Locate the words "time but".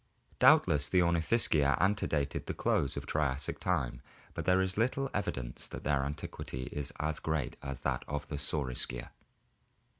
3.59-4.45